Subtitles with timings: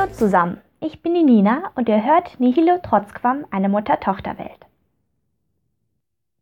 [0.00, 4.64] Hallo zusammen, ich bin die Nina und ihr hört Nihilo Trotzquam, eine Mutter-Tochter-Welt.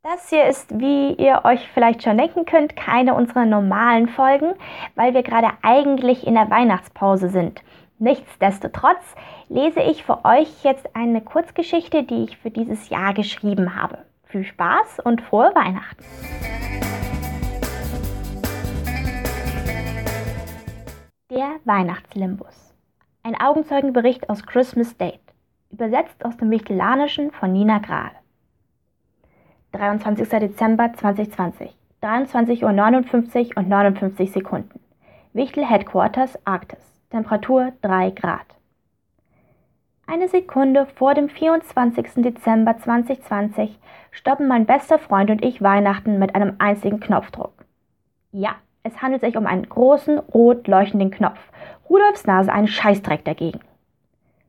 [0.05, 4.55] Das hier ist, wie ihr euch vielleicht schon denken könnt, keine unserer normalen Folgen,
[4.95, 7.61] weil wir gerade eigentlich in der Weihnachtspause sind.
[7.99, 9.17] Nichtsdestotrotz
[9.49, 14.05] lese ich für euch jetzt eine Kurzgeschichte, die ich für dieses Jahr geschrieben habe.
[14.27, 16.05] Viel Spaß und frohe Weihnachten!
[21.29, 22.68] Der Weihnachtslimbus.
[23.29, 25.21] Ein Augenzeugenbericht aus Christmas Date.
[25.71, 28.13] Übersetzt aus dem Wichtellanischen von Nina Grahl.
[29.73, 30.27] 23.
[30.31, 31.77] Dezember 2020.
[32.03, 34.81] 23.59 Uhr und 59 Sekunden.
[35.35, 36.81] Wichtel Headquarters Arktis.
[37.11, 38.47] Temperatur 3 Grad.
[40.07, 42.25] Eine Sekunde vor dem 24.
[42.25, 43.79] Dezember 2020
[44.11, 47.53] stoppen mein bester Freund und ich Weihnachten mit einem einzigen Knopfdruck.
[48.33, 51.39] Ja, es handelt sich um einen großen, rot leuchtenden Knopf.
[51.89, 53.61] Rudolfs Nase einen Scheißdreck dagegen.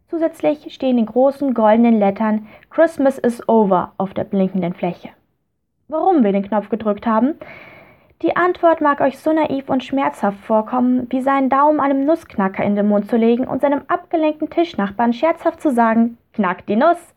[0.10, 5.10] Zusätzlich stehen in großen goldenen Lettern Christmas is over auf der blinkenden Fläche.
[5.88, 7.36] Warum wir den Knopf gedrückt haben?
[8.22, 12.76] Die Antwort mag euch so naiv und schmerzhaft vorkommen, wie seinen Daumen einem Nussknacker in
[12.76, 17.16] den Mund zu legen und seinem abgelenkten Tischnachbarn scherzhaft zu sagen, knack die Nuss.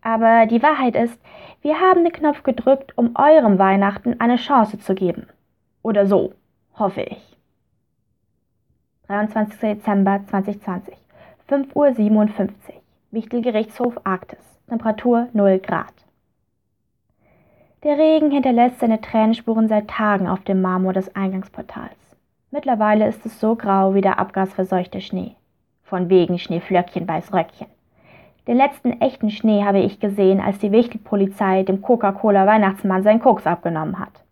[0.00, 1.20] Aber die Wahrheit ist,
[1.60, 5.26] wir haben den Knopf gedrückt, um eurem Weihnachten eine Chance zu geben.
[5.88, 6.34] Oder so,
[6.78, 7.38] hoffe ich.
[9.06, 9.58] 23.
[9.58, 10.94] Dezember 2020,
[11.48, 12.50] 5.57 Uhr,
[13.10, 15.94] Wichtelgerichtshof Arktis, Temperatur 0 Grad.
[17.84, 21.96] Der Regen hinterlässt seine Tränenspuren seit Tagen auf dem Marmor des Eingangsportals.
[22.50, 25.36] Mittlerweile ist es so grau wie der abgasverseuchte Schnee.
[25.84, 27.68] Von wegen Schneeflöckchen weiß Röckchen.
[28.46, 33.98] Den letzten echten Schnee habe ich gesehen, als die Wichtelpolizei dem Coca-Cola-Weihnachtsmann seinen Koks abgenommen
[33.98, 34.22] hat.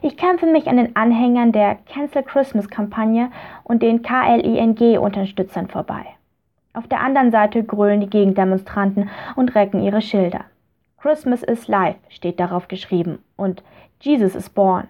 [0.00, 3.30] Ich kämpfe mich an den Anhängern der Cancel Christmas-Kampagne
[3.64, 6.06] und den KLING-Unterstützern vorbei.
[6.72, 10.44] Auf der anderen Seite grölen die Gegendemonstranten und recken ihre Schilder.
[11.00, 13.62] Christmas is life steht darauf geschrieben und
[14.00, 14.88] Jesus is born.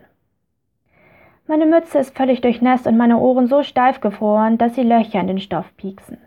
[1.47, 5.29] Meine Mütze ist völlig durchnässt und meine Ohren so steif gefroren, dass sie Löcher in
[5.29, 6.19] den Stoff pieksen.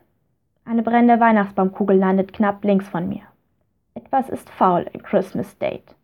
[0.65, 3.21] Eine brennende Weihnachtsbaumkugel landet knapp links von mir.
[3.93, 5.95] Etwas ist faul im Christmas Date.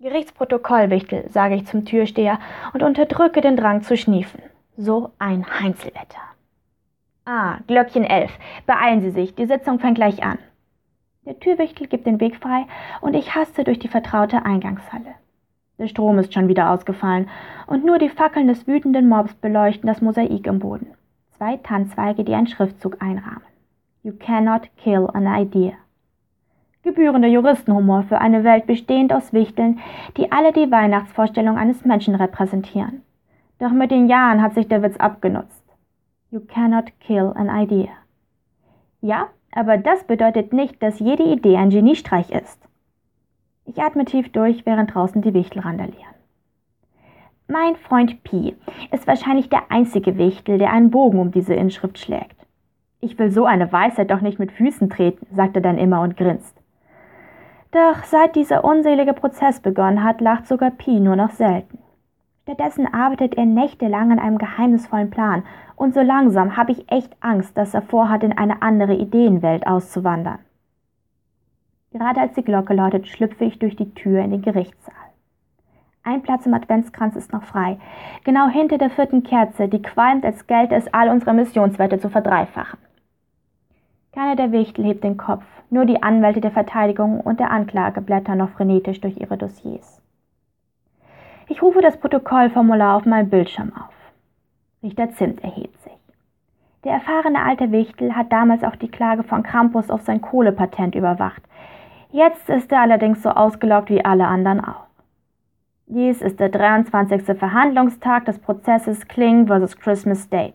[0.00, 2.38] Gerichtsprotokollwichtel, sage ich zum Türsteher
[2.72, 4.40] und unterdrücke den Drang zu schniefen.
[4.74, 6.22] So ein Heinzelwetter.
[7.26, 8.30] Ah, Glöckchen 11.
[8.64, 10.38] Beeilen Sie sich, die Sitzung fängt gleich an.
[11.26, 12.64] Der Türwichtel gibt den Weg frei
[13.02, 15.16] und ich haste durch die vertraute Eingangshalle.
[15.78, 17.28] Der Strom ist schon wieder ausgefallen
[17.66, 20.94] und nur die Fackeln des wütenden Mobs beleuchten das Mosaik im Boden.
[21.36, 23.42] Zwei Tannzweige, die einen Schriftzug einrahmen.
[24.02, 25.74] You cannot kill an idea
[26.82, 29.78] gebührender Juristenhumor für eine Welt bestehend aus Wichteln,
[30.16, 33.02] die alle die Weihnachtsvorstellung eines Menschen repräsentieren.
[33.58, 35.64] Doch mit den Jahren hat sich der Witz abgenutzt.
[36.30, 37.90] You cannot kill an idea.
[39.00, 42.60] Ja, aber das bedeutet nicht, dass jede Idee ein Geniestreich ist.
[43.64, 46.14] Ich atme tief durch, während draußen die Wichtel randalieren.
[47.48, 48.54] Mein Freund Pi
[48.92, 52.36] ist wahrscheinlich der einzige Wichtel, der einen Bogen um diese Inschrift schlägt.
[53.00, 56.16] Ich will so eine Weisheit doch nicht mit Füßen treten, sagt er dann immer und
[56.16, 56.59] grinst.
[57.72, 61.78] Doch seit dieser unselige Prozess begonnen hat, lacht sogar Pi nur noch selten.
[62.42, 65.44] Stattdessen arbeitet er nächtelang an einem geheimnisvollen Plan,
[65.76, 70.40] und so langsam habe ich echt Angst, dass er vorhat, in eine andere Ideenwelt auszuwandern.
[71.92, 74.94] Gerade als die Glocke läutet, schlüpfe ich durch die Tür in den Gerichtssaal.
[76.02, 77.78] Ein Platz im Adventskranz ist noch frei,
[78.24, 82.78] genau hinter der vierten Kerze, die qualmt, als gelte es all unsere Missionswerte zu verdreifachen.
[84.12, 88.38] Keiner der Wichtel hebt den Kopf, nur die Anwälte der Verteidigung und der Anklage blättern
[88.38, 90.02] noch frenetisch durch ihre Dossiers.
[91.48, 93.94] Ich rufe das Protokollformular auf meinem Bildschirm auf.
[94.82, 95.92] Richter Zimt erhebt sich.
[96.82, 101.42] Der erfahrene alte Wichtel hat damals auch die Klage von Krampus auf sein Kohlepatent überwacht.
[102.10, 104.86] Jetzt ist er allerdings so ausgelaugt wie alle anderen auch.
[105.86, 107.36] Dies ist der 23.
[107.38, 109.76] Verhandlungstag des Prozesses Kling vs.
[109.76, 110.54] Christmas Date.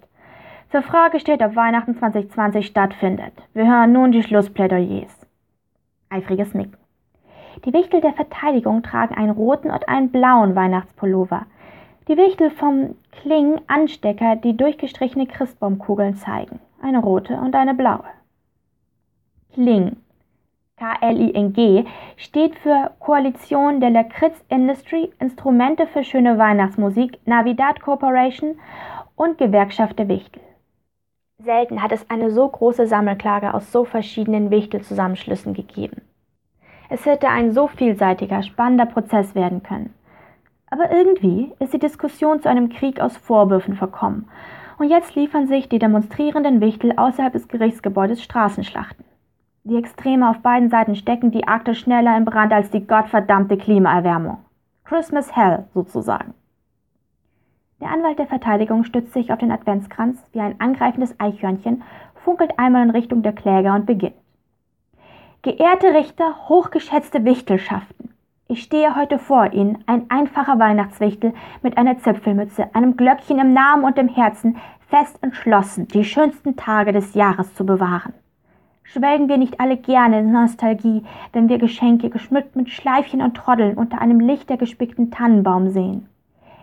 [0.76, 3.32] Zur Frage steht, ob Weihnachten 2020 stattfindet.
[3.54, 5.26] Wir hören nun die Schlussplädoyers.
[6.10, 6.76] Eifriges Nicken.
[7.64, 11.46] Die Wichtel der Verteidigung tragen einen roten und einen blauen Weihnachtspullover.
[12.10, 16.60] Die Wichtel vom Kling Anstecker, die durchgestrichene Christbaumkugeln zeigen.
[16.82, 18.04] Eine rote und eine blaue.
[19.54, 19.96] Kling
[20.76, 21.88] KLING
[22.18, 28.60] steht für Koalition der Lakritz Industry, Instrumente für schöne Weihnachtsmusik, Navidad Corporation
[29.16, 30.42] und Gewerkschaft der Wichtel.
[31.44, 36.02] Selten hat es eine so große Sammelklage aus so verschiedenen Wichtelzusammenschlüssen gegeben.
[36.90, 39.94] Es hätte ein so vielseitiger, spannender Prozess werden können.
[40.70, 44.30] Aber irgendwie ist die Diskussion zu einem Krieg aus Vorwürfen verkommen.
[44.78, 49.06] Und jetzt liefern sich die demonstrierenden Wichtel außerhalb des Gerichtsgebäudes Straßenschlachten.
[49.64, 54.38] Die Extreme auf beiden Seiten stecken die Arktis schneller in Brand als die gottverdammte Klimaerwärmung.
[54.84, 56.34] Christmas Hell sozusagen.
[57.82, 61.84] Der Anwalt der Verteidigung stützt sich auf den Adventskranz wie ein angreifendes Eichhörnchen,
[62.16, 64.16] funkelt einmal in Richtung der Kläger und beginnt.
[65.42, 68.16] Geehrte Richter, hochgeschätzte Wichtelschaften,
[68.48, 71.34] ich stehe heute vor Ihnen, ein einfacher Weihnachtswichtel
[71.64, 74.58] mit einer Zipfelmütze, einem Glöckchen im Namen und im Herzen,
[74.88, 78.14] fest entschlossen, die schönsten Tage des Jahres zu bewahren.
[78.84, 83.80] Schwelgen wir nicht alle gerne in Nostalgie, wenn wir Geschenke geschmückt mit Schleifchen und Troddeln
[83.80, 86.08] unter einem lichtergespickten Tannenbaum sehen?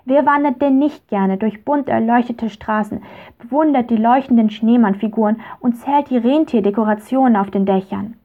[0.04, 3.02] Wer wandert denn nicht gerne durch bunt erleuchtete Straßen,
[3.38, 8.16] bewundert die leuchtenden Schneemannfiguren und zählt die Rentierdekorationen auf den Dächern?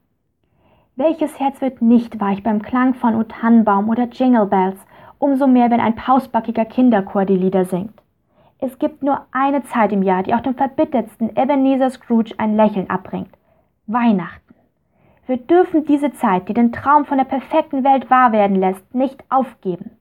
[0.95, 3.23] Welches Herz wird nicht weich beim Klang von O
[3.91, 4.83] oder Jingle Bells,
[5.19, 8.01] umso mehr, wenn ein pausbackiger Kinderchor die Lieder singt?
[8.59, 12.89] Es gibt nur eine Zeit im Jahr, die auch dem verbittertsten Ebenezer Scrooge ein Lächeln
[12.89, 13.29] abbringt.
[13.85, 14.55] Weihnachten.
[15.27, 19.23] Wir dürfen diese Zeit, die den Traum von der perfekten Welt wahr werden lässt, nicht
[19.29, 19.96] aufgeben.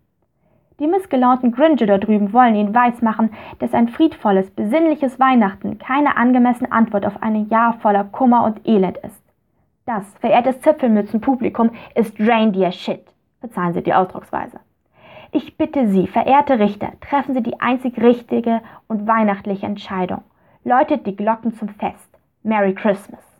[0.78, 3.30] Die missgelaunten Gringe da drüben wollen ihnen weismachen,
[3.60, 8.98] dass ein friedvolles, besinnliches Weihnachten keine angemessene Antwort auf ein Jahr voller Kummer und Elend
[8.98, 9.22] ist.
[9.86, 13.06] Das, verehrtes Zipfelmützenpublikum, ist Reindeer Shit.
[13.40, 14.60] Verzeihen Sie die Ausdrucksweise.
[15.32, 20.22] Ich bitte Sie, verehrte Richter, treffen Sie die einzig richtige und weihnachtliche Entscheidung.
[20.64, 22.18] Läutet die Glocken zum Fest.
[22.42, 23.35] Merry Christmas.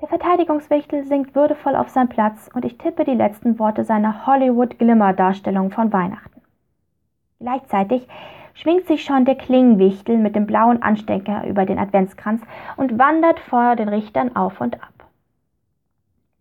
[0.00, 5.70] Der Verteidigungswichtel sinkt würdevoll auf seinen Platz und ich tippe die letzten Worte seiner Hollywood-Glimmer-Darstellung
[5.70, 6.42] von Weihnachten.
[7.40, 8.06] Gleichzeitig
[8.52, 12.42] schwingt sich schon der Klingenwichtel mit dem blauen Anstecker über den Adventskranz
[12.76, 14.92] und wandert vor den Richtern auf und ab.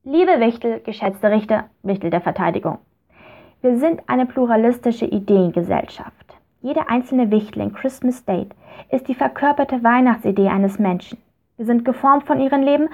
[0.04, 2.80] Liebe Wichtel, geschätzte Richter, Wichtel der Verteidigung.
[3.62, 6.36] Wir sind eine pluralistische Ideengesellschaft.
[6.62, 8.50] Jede einzelne Wichtel in Christmas State
[8.90, 11.18] ist die verkörperte Weihnachtsidee eines Menschen.
[11.58, 12.90] Wir sind geformt von ihrem Leben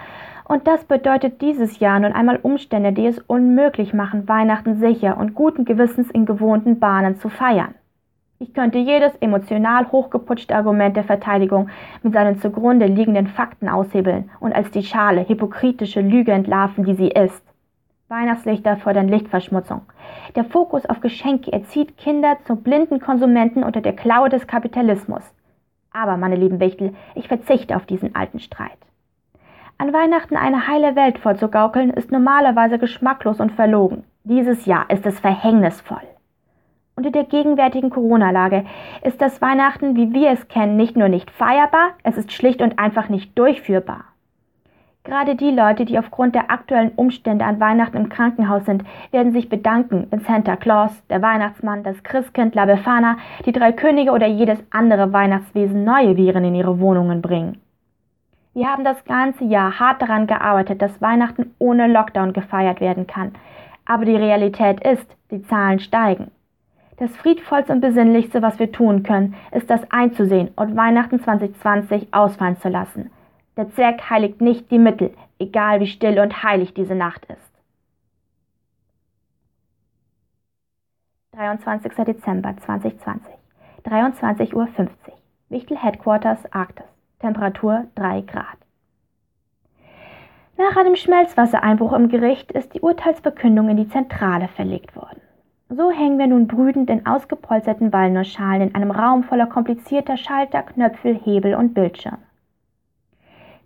[0.51, 5.33] und das bedeutet dieses Jahr nun einmal Umstände, die es unmöglich machen, Weihnachten sicher und
[5.33, 7.73] guten Gewissens in gewohnten Bahnen zu feiern.
[8.37, 11.69] Ich könnte jedes emotional hochgeputschte Argument der Verteidigung
[12.03, 17.11] mit seinen zugrunde liegenden Fakten aushebeln und als die schale, hypokritische Lüge entlarven, die sie
[17.11, 17.41] ist.
[18.09, 19.83] Weihnachtslichter fördern Lichtverschmutzung.
[20.35, 25.23] Der Fokus auf Geschenke erzieht Kinder zu blinden Konsumenten unter der Klaue des Kapitalismus.
[25.93, 28.90] Aber, meine lieben Wichtel, ich verzichte auf diesen alten Streit.
[29.81, 34.03] An Weihnachten eine heile Welt vorzugaukeln, ist normalerweise geschmacklos und verlogen.
[34.23, 36.03] Dieses Jahr ist es verhängnisvoll.
[36.95, 38.65] Unter der gegenwärtigen Corona-Lage
[39.03, 42.77] ist das Weihnachten, wie wir es kennen, nicht nur nicht feierbar, es ist schlicht und
[42.77, 44.03] einfach nicht durchführbar.
[45.03, 49.49] Gerade die Leute, die aufgrund der aktuellen Umstände an Weihnachten im Krankenhaus sind, werden sich
[49.49, 53.17] bedanken, wenn Santa Claus, der Weihnachtsmann, das Christkind, La Befana,
[53.47, 57.57] die drei Könige oder jedes andere Weihnachtswesen neue Viren in ihre Wohnungen bringen.
[58.53, 63.33] Wir haben das ganze Jahr hart daran gearbeitet, dass Weihnachten ohne Lockdown gefeiert werden kann.
[63.85, 66.31] Aber die Realität ist, die Zahlen steigen.
[66.97, 72.57] Das friedvollste und besinnlichste, was wir tun können, ist das einzusehen und Weihnachten 2020 ausfallen
[72.57, 73.09] zu lassen.
[73.55, 77.51] Der Zweck heiligt nicht die Mittel, egal wie still und heilig diese Nacht ist.
[81.33, 81.93] 23.
[82.05, 83.33] Dezember 2020,
[83.85, 84.67] 23.50 Uhr.
[85.49, 86.90] Wichtel Headquarters Arktis.
[87.21, 88.57] Temperatur 3 Grad.
[90.57, 95.21] Nach einem Schmelzwassereinbruch im Gericht ist die Urteilsverkündung in die Zentrale verlegt worden.
[95.69, 101.09] So hängen wir nun brüdend in ausgepolsterten Walnussschalen in einem Raum voller komplizierter Schalter, Knöpfe,
[101.09, 102.17] Hebel und Bildschirme.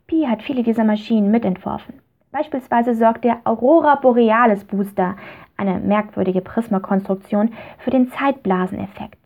[0.06, 2.02] Pi hat viele dieser Maschinen mitentworfen.
[2.32, 5.16] Beispielsweise sorgt der Aurora Borealis Booster,
[5.56, 9.25] eine merkwürdige Prismakonstruktion, für den Zeitblaseneffekt.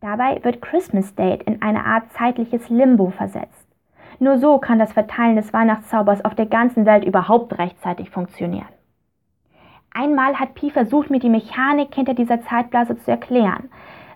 [0.00, 3.66] Dabei wird Christmas Date in eine Art zeitliches Limbo versetzt.
[4.20, 8.68] Nur so kann das Verteilen des Weihnachtszaubers auf der ganzen Welt überhaupt rechtzeitig funktionieren.
[9.92, 13.70] Einmal hat Pi versucht, mir die Mechanik hinter dieser Zeitblase zu erklären.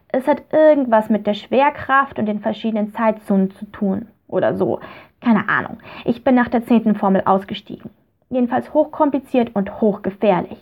[0.08, 4.06] Es hat irgendwas mit der Schwerkraft und den verschiedenen Zeitzonen zu tun.
[4.28, 4.80] Oder so.
[5.20, 5.78] Keine Ahnung.
[6.04, 7.90] Ich bin nach der zehnten Formel ausgestiegen.
[8.28, 10.58] Jedenfalls hochkompliziert und hochgefährlich.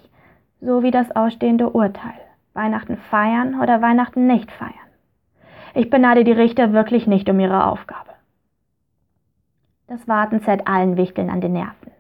[0.61, 2.21] So wie das ausstehende Urteil.
[2.55, 4.89] Weihnachten feiern oder Weihnachten nicht feiern.
[5.75, 8.11] Ich beneide die Richter wirklich nicht um ihre Aufgabe.
[9.87, 11.91] Das Warten zerrt allen Wichteln an den Nerven.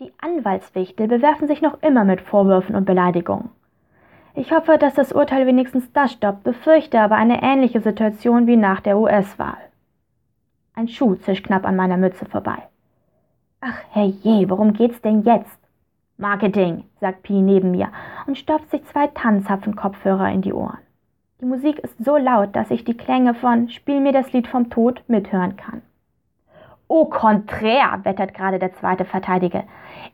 [0.00, 3.50] Die Anwaltswichtel bewerfen sich noch immer mit Vorwürfen und Beleidigungen.
[4.34, 8.80] Ich hoffe, dass das Urteil wenigstens das stoppt, befürchte aber eine ähnliche Situation wie nach
[8.80, 9.58] der US-Wahl.
[10.74, 12.58] Ein Schuh zischt knapp an meiner Mütze vorbei.
[13.60, 15.58] Ach herrje, worum geht's denn jetzt?
[16.16, 17.90] Marketing, sagt Pi neben mir
[18.26, 20.78] und stopft sich zwei Tannenzapfen-Kopfhörer in die Ohren.
[21.42, 24.70] Die Musik ist so laut, dass ich die Klänge von Spiel mir das Lied vom
[24.70, 25.82] Tod mithören kann.
[26.88, 29.64] Au contraire, wettert gerade der zweite Verteidiger.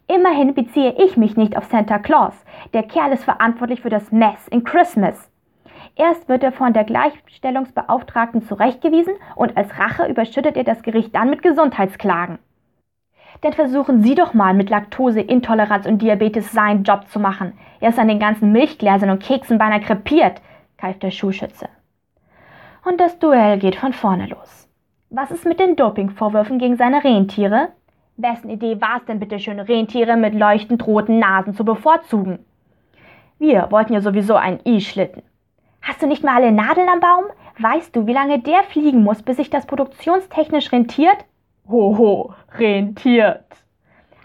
[0.07, 2.33] Immerhin beziehe ich mich nicht auf Santa Claus.
[2.73, 5.31] Der Kerl ist verantwortlich für das Mess in Christmas.
[5.97, 11.29] Erst wird er von der Gleichstellungsbeauftragten zurechtgewiesen und als Rache überschüttet er das Gericht dann
[11.29, 12.39] mit Gesundheitsklagen.
[13.43, 17.53] Denn versuchen Sie doch mal mit Laktoseintoleranz und Diabetes seinen Job zu machen.
[17.81, 20.41] Er ist an den ganzen Milchgläsern und Keksen beinahe krepiert,
[20.79, 21.69] keift der Schuhschütze.
[22.85, 24.69] Und das Duell geht von vorne los.
[25.11, 27.69] Was ist mit den Dopingvorwürfen gegen seine Rentiere?
[28.17, 32.45] Wessen Idee war es denn bitte schön, Rentiere mit leuchtend roten Nasen zu bevorzugen?
[33.39, 35.23] Wir wollten ja sowieso einen I-Schlitten.
[35.83, 37.25] Hast du nicht mal alle Nadeln am Baum?
[37.59, 41.25] Weißt du, wie lange der fliegen muss, bis sich das produktionstechnisch rentiert?
[41.69, 43.45] Hoho, rentiert.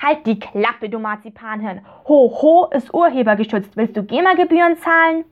[0.01, 1.81] Halt die Klappe, du Marzipanhirn.
[2.07, 3.77] Hoho ist urhebergeschützt.
[3.77, 5.25] Willst du GEMA-Gebühren zahlen?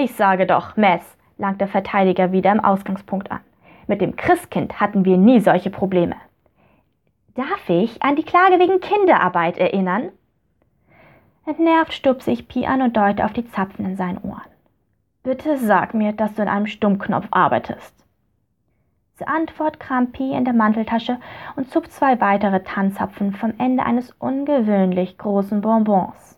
[0.00, 3.40] Ich sage doch, Mess, langt der Verteidiger wieder im Ausgangspunkt an.
[3.88, 6.14] Mit dem Christkind hatten wir nie solche Probleme.
[7.34, 10.10] Darf ich an die Klage wegen Kinderarbeit erinnern?
[11.46, 14.52] Entnervt stupse ich Pi an und deute auf die Zapfen in seinen Ohren.
[15.24, 17.92] Bitte sag mir, dass du in einem Stummknopf arbeitest.
[19.16, 21.18] Zur Antwort kramt Pi in der Manteltasche
[21.56, 26.37] und zupft zwei weitere Tanzapfen vom Ende eines ungewöhnlich großen Bonbons.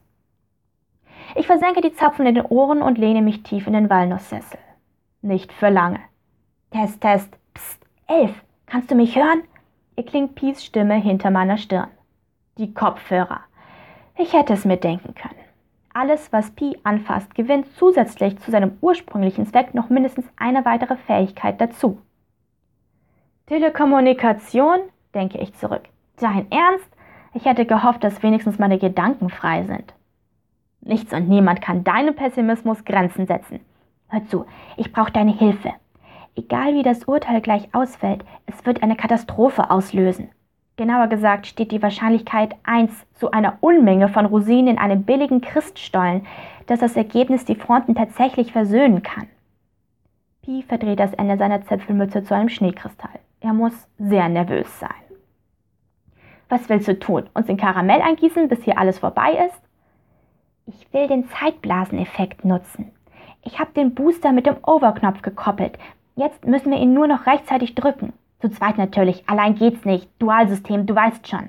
[1.34, 4.58] Ich versenke die Zapfen in den Ohren und lehne mich tief in den Walnusssessel.
[5.22, 6.00] Nicht für lange.
[6.70, 7.36] Test, Test.
[7.54, 8.34] Psst, Elf,
[8.66, 9.42] kannst du mich hören?
[9.96, 11.88] erklingt Pies Stimme hinter meiner Stirn.
[12.58, 13.40] Die Kopfhörer.
[14.16, 15.34] Ich hätte es mir denken können.
[15.92, 21.60] Alles, was Pi anfasst, gewinnt zusätzlich zu seinem ursprünglichen Zweck noch mindestens eine weitere Fähigkeit
[21.60, 22.00] dazu.
[23.46, 24.78] Telekommunikation,
[25.14, 25.82] denke ich zurück.
[26.16, 26.88] Dein Ernst?
[27.34, 29.92] Ich hätte gehofft, dass wenigstens meine Gedanken frei sind.
[30.80, 33.60] Nichts und niemand kann deinem Pessimismus Grenzen setzen.
[34.08, 34.46] Hör zu,
[34.76, 35.72] ich brauche deine Hilfe.
[36.36, 40.30] Egal wie das Urteil gleich ausfällt, es wird eine Katastrophe auslösen.
[40.76, 46.26] Genauer gesagt steht die Wahrscheinlichkeit 1 zu einer Unmenge von Rosinen in einem billigen Christstollen,
[46.66, 49.26] dass das Ergebnis die Fronten tatsächlich versöhnen kann.
[50.42, 53.20] Pi verdreht das Ende seiner Zipfelmütze zu einem Schneekristall.
[53.40, 54.90] Er muss sehr nervös sein.
[56.48, 57.28] Was willst du tun?
[57.34, 59.60] Uns in Karamell eingießen, bis hier alles vorbei ist?
[60.72, 62.92] Ich will den Zeitblaseneffekt nutzen.
[63.42, 65.78] Ich habe den Booster mit dem Overknopf gekoppelt,
[66.20, 68.12] Jetzt müssen wir ihn nur noch rechtzeitig drücken.
[68.40, 70.06] Zu zweit natürlich, allein geht's nicht.
[70.18, 71.48] Dualsystem, du weißt schon.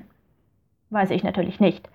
[0.88, 1.88] Weiß ich natürlich nicht.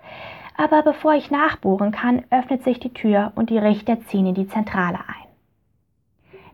[0.56, 4.46] Aber bevor ich nachbohren kann, öffnet sich die Tür und die Richter ziehen in die
[4.46, 5.28] Zentrale ein.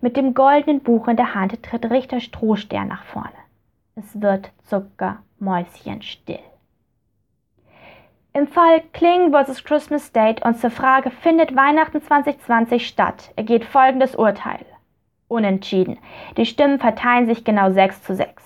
[0.01, 3.29] Mit dem goldenen Buch in der Hand tritt Richter Strohstern nach vorne.
[3.95, 6.41] Es wird zuckermäuschenstill.
[8.37, 9.63] Im Fall Kling vs.
[9.63, 14.67] Christmas Date und zur Frage, findet Weihnachten 2020 statt, ergeht folgendes Urteil.
[15.29, 15.99] Unentschieden.
[16.37, 18.43] Die Stimmen verteilen sich genau 6 zu 6.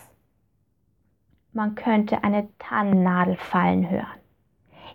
[1.54, 4.20] Man könnte eine Tannennadel fallen hören.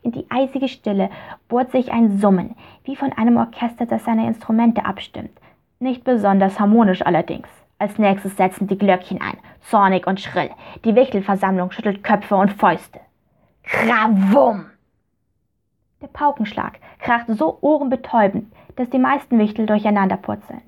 [0.04, 1.10] In die eisige Stille
[1.48, 5.42] bohrt sich ein Summen, wie von einem Orchester, das seine Instrumente abstimmt.
[5.80, 7.48] Nicht besonders harmonisch allerdings.
[7.80, 10.52] Als nächstes setzen die Glöckchen ein, zornig und schrill.
[10.86, 13.00] Die Wichtelversammlung schüttelt Köpfe und Fäuste.
[13.64, 14.68] Krawum!
[16.03, 20.62] Der Paukenschlag kracht so ohrenbetäubend, dass die meisten Wichtel durcheinander purzeln.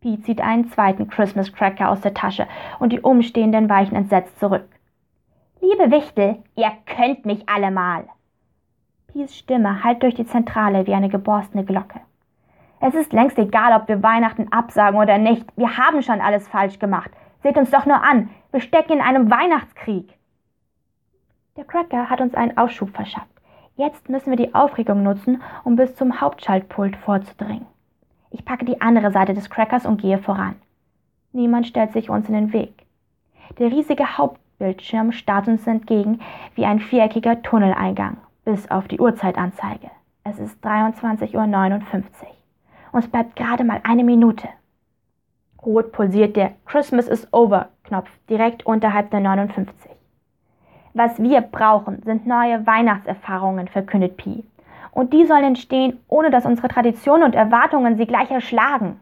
[0.00, 2.48] Pete zieht einen zweiten Christmas Cracker aus der Tasche
[2.80, 4.68] und die Umstehenden weichen entsetzt zurück.
[5.60, 8.08] Liebe Wichtel, ihr könnt mich alle mal.
[9.12, 12.00] Pies Stimme hallt durch die Zentrale wie eine geborstene Glocke.
[12.80, 15.46] Es ist längst egal, ob wir Weihnachten absagen oder nicht.
[15.56, 17.12] Wir haben schon alles falsch gemacht.
[17.44, 18.28] Seht uns doch nur an.
[18.50, 20.18] Wir stecken in einem Weihnachtskrieg.
[21.56, 23.33] Der Cracker hat uns einen Aufschub verschafft.
[23.76, 27.66] Jetzt müssen wir die Aufregung nutzen, um bis zum Hauptschaltpult vorzudringen.
[28.30, 30.54] Ich packe die andere Seite des Crackers und gehe voran.
[31.32, 32.86] Niemand stellt sich uns in den Weg.
[33.58, 36.20] Der riesige Hauptbildschirm starrt uns entgegen
[36.54, 39.90] wie ein viereckiger Tunneleingang, bis auf die Uhrzeitanzeige.
[40.22, 42.10] Es ist 23.59 Uhr.
[42.92, 44.48] Uns bleibt gerade mal eine Minute.
[45.64, 49.93] Rot pulsiert der Christmas is over Knopf direkt unterhalb der 59.
[50.94, 54.44] Was wir brauchen, sind neue Weihnachtserfahrungen, verkündet Pi
[54.92, 59.00] und die sollen entstehen, ohne dass unsere Traditionen und Erwartungen sie gleich erschlagen.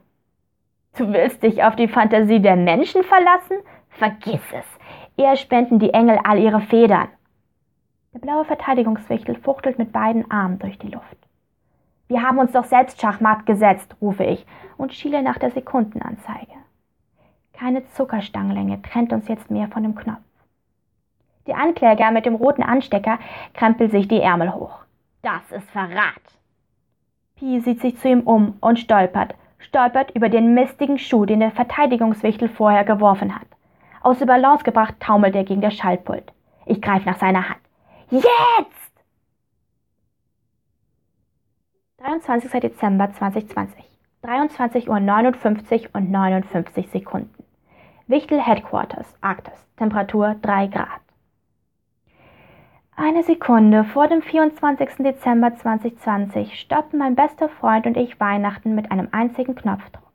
[0.97, 3.59] Du willst dich auf die Fantasie der Menschen verlassen?
[3.91, 4.65] Vergiss es.
[5.17, 7.09] Eher spenden die Engel all ihre Federn.
[8.15, 11.17] Der blaue Verteidigungswichtel fuchtelt mit beiden Armen durch die Luft.
[12.09, 14.47] Wir haben uns doch selbst Schachmatt gesetzt, rufe ich
[14.77, 16.53] und schiele nach der Sekundenanzeige.
[17.53, 20.21] Keine Zuckerstangenlänge trennt uns jetzt mehr von dem Knopf.
[21.47, 23.19] Der Ankläger mit dem roten Anstecker
[23.55, 24.79] krempelt sich die Ärmel hoch.
[25.23, 26.23] Das ist Verrat.
[27.37, 31.51] Pi sieht sich zu ihm um und stolpert, stolpert über den mistigen Schuh, den der
[31.51, 33.47] Verteidigungswichtel vorher geworfen hat.
[34.03, 36.33] Aus der Balance gebracht taumelt er gegen das Schaltpult.
[36.67, 37.61] Ich greife nach seiner Hand.
[38.11, 38.93] Jetzt!
[41.99, 42.61] 23.
[42.61, 43.85] Dezember 2020.
[44.25, 47.45] 23.59 Uhr und 59 Sekunden.
[48.07, 49.67] Wichtel Headquarters, Arktis.
[49.77, 51.01] Temperatur 3 Grad.
[53.05, 54.99] Eine Sekunde vor dem 24.
[54.99, 60.13] Dezember 2020 stoppen mein bester Freund und ich Weihnachten mit einem einzigen Knopfdruck.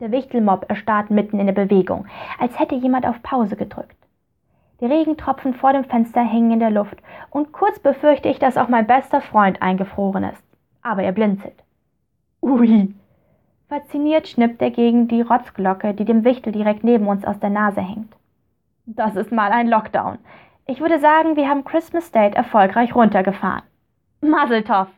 [0.00, 2.06] Der Wichtelmob erstarrt mitten in der Bewegung,
[2.38, 3.96] als hätte jemand auf Pause gedrückt.
[4.82, 6.98] Die Regentropfen vor dem Fenster hängen in der Luft
[7.30, 10.44] und kurz befürchte ich, dass auch mein bester Freund eingefroren ist.
[10.82, 11.64] Aber er blinzelt.
[12.42, 12.94] Ui!
[13.70, 17.80] Fasziniert schnippt er gegen die Rotzglocke, die dem Wichtel direkt neben uns aus der Nase
[17.80, 18.14] hängt.
[18.84, 20.18] Das ist mal ein Lockdown.
[20.68, 23.62] Ich würde sagen, wir haben Christmas Date erfolgreich runtergefahren.
[24.20, 24.88] Maseltoff!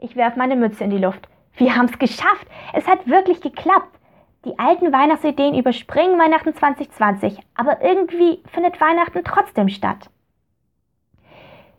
[0.00, 1.28] Ich werf meine Mütze in die Luft.
[1.56, 2.48] Wir haben's geschafft!
[2.72, 3.96] Es hat wirklich geklappt!
[4.44, 10.10] Die alten Weihnachtsideen überspringen Weihnachten 2020, aber irgendwie findet Weihnachten trotzdem statt.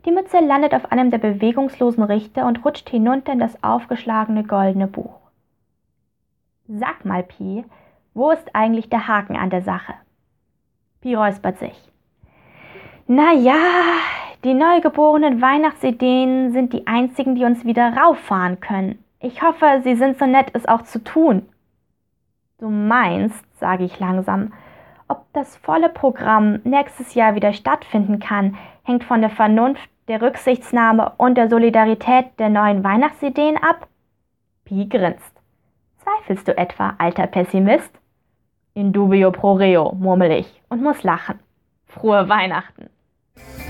[0.05, 4.87] Die Mütze landet auf einem der bewegungslosen Richter und rutscht hinunter in das aufgeschlagene goldene
[4.87, 5.19] Buch.
[6.69, 7.65] Sag mal, Pi,
[8.13, 9.93] wo ist eigentlich der Haken an der Sache?
[11.01, 11.91] Pi räuspert sich.
[13.07, 13.53] Na ja,
[14.43, 18.97] die neugeborenen Weihnachtsideen sind die einzigen, die uns wieder rauffahren können.
[19.19, 21.47] Ich hoffe, Sie sind so nett, es auch zu tun.
[22.57, 24.53] Du meinst, sage ich langsam,
[25.07, 31.13] ob das volle Programm nächstes Jahr wieder stattfinden kann, hängt von der Vernunft, der Rücksichtsnahme
[31.17, 33.87] und der Solidarität der neuen Weihnachtsideen ab?
[34.63, 35.39] Pi grinst.
[35.97, 37.91] Zweifelst du etwa, alter Pessimist?
[38.73, 41.39] In dubio pro reo, murmel ich und muss lachen.
[41.85, 42.89] Frohe Weihnachten.
[43.37, 43.64] Yeah.